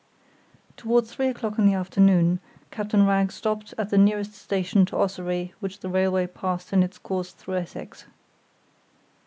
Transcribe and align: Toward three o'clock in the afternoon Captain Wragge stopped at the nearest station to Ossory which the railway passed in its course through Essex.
Toward 0.77 1.05
three 1.05 1.27
o'clock 1.27 1.59
in 1.59 1.67
the 1.67 1.75
afternoon 1.75 2.39
Captain 2.71 3.05
Wragge 3.05 3.31
stopped 3.31 3.75
at 3.77 3.91
the 3.91 3.99
nearest 3.99 4.33
station 4.33 4.83
to 4.87 4.97
Ossory 4.97 5.53
which 5.59 5.81
the 5.81 5.89
railway 5.89 6.25
passed 6.25 6.73
in 6.73 6.81
its 6.81 6.97
course 6.97 7.33
through 7.33 7.57
Essex. 7.57 8.05